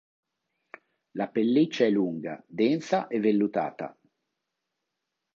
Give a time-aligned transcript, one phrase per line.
[1.11, 3.95] La pelliccia è lunga, densa e vellutata.